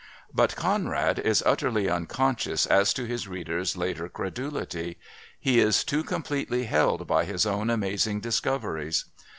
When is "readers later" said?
3.27-4.09